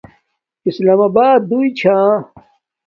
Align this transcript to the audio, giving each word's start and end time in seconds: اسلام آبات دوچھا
اسلام 0.67 0.99
آبات 1.07 1.39
دوچھا 1.49 1.95